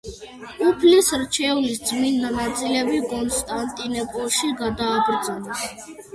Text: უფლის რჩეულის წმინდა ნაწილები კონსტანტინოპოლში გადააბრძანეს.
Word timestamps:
უფლის 0.67 1.09
რჩეულის 1.23 1.81
წმინდა 1.89 2.31
ნაწილები 2.39 3.03
კონსტანტინოპოლში 3.13 4.53
გადააბრძანეს. 4.65 5.65